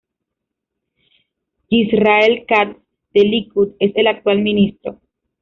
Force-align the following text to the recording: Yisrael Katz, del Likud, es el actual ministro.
Yisrael 1.69 2.47
Katz, 2.47 2.75
del 3.13 3.29
Likud, 3.29 3.75
es 3.77 3.91
el 3.95 4.07
actual 4.07 4.39
ministro. 4.41 4.99